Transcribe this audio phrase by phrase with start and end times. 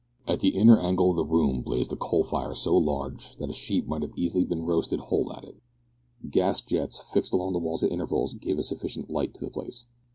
[0.27, 3.53] At the inner angle of the room blazed a coal fire so large that a
[3.53, 5.57] sheep might have been easily roasted whole at it.
[6.27, 9.85] Gas jets, fixed along the walls at intervals, gave a sufficient light to the place.